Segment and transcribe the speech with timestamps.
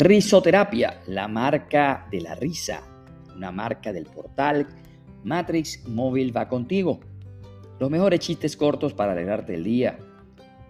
[0.00, 2.84] Risoterapia, la marca de la risa,
[3.34, 4.64] una marca del portal
[5.24, 7.00] Matrix Móvil va contigo.
[7.80, 9.98] Los mejores chistes cortos para alegrarte el día.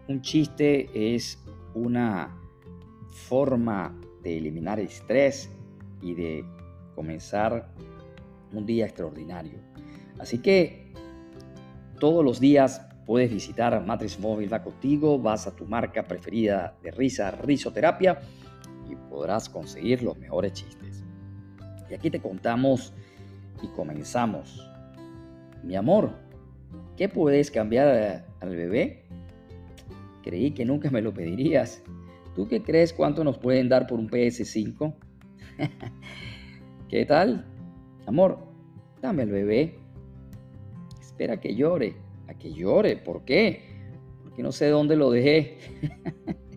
[0.09, 1.39] Un chiste es
[1.75, 2.41] una
[3.11, 5.51] forma de eliminar estrés
[6.01, 6.43] y de
[6.95, 7.69] comenzar
[8.55, 9.59] un día extraordinario.
[10.19, 10.95] Así que
[12.01, 16.91] todos los días puedes visitar Matrix Móvil va contigo, vas a tu marca preferida de
[16.93, 18.23] risa, risoterapia
[18.89, 21.05] y podrás conseguir los mejores chistes.
[21.91, 22.93] Y aquí te contamos
[23.63, 24.67] y comenzamos.
[25.63, 26.13] Mi amor,
[26.97, 29.05] ¿qué puedes cambiar al bebé?
[30.23, 31.83] Creí que nunca me lo pedirías.
[32.35, 34.95] ¿Tú qué crees cuánto nos pueden dar por un PS5?
[36.89, 37.47] ¿Qué tal?
[38.07, 38.39] Amor,
[39.03, 39.79] dame el bebé.
[41.01, 41.97] Espera que llore.
[42.29, 42.97] A que llore.
[42.97, 43.63] ¿Por qué?
[44.23, 45.59] Porque no sé dónde lo dejé.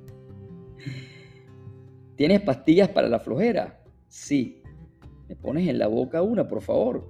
[2.22, 3.81] ¿Tienes pastillas para la flojera?
[4.08, 4.61] Sí.
[5.27, 7.09] ¿Me pones en la boca una, por favor?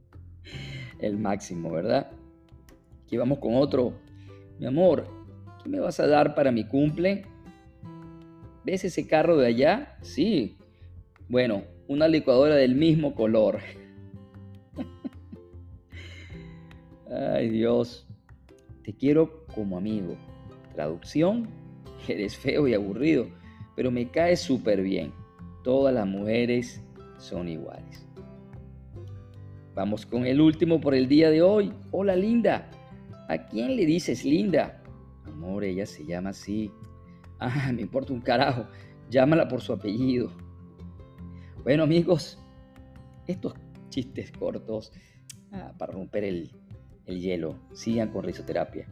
[1.00, 2.10] el máximo, ¿verdad?
[3.04, 3.92] Aquí vamos con otro.
[4.58, 5.06] Mi amor,
[5.62, 7.26] ¿qué me vas a dar para mi cumple?
[8.64, 9.98] ¿Ves ese carro de allá?
[10.00, 10.56] Sí.
[11.28, 13.58] Bueno, una licuadora del mismo color.
[17.10, 18.08] Ay Dios,
[18.82, 20.16] te quiero como amigo.
[20.72, 21.50] Traducción,
[22.08, 23.26] eres feo y aburrido,
[23.76, 25.12] pero me caes súper bien.
[25.62, 26.82] Todas las mujeres
[27.18, 28.08] son iguales.
[29.74, 31.72] Vamos con el último por el día de hoy.
[31.90, 32.70] Hola linda.
[33.28, 34.82] ¿A quién le dices linda?
[35.26, 36.70] Amor, ella se llama así.
[37.38, 38.66] Ah, me importa un carajo.
[39.10, 40.32] Llámala por su apellido.
[41.62, 42.38] Bueno, amigos,
[43.26, 43.54] estos
[43.90, 44.92] chistes cortos
[45.52, 46.50] ah, para romper el,
[47.04, 48.88] el hielo, sigan con risoterapia.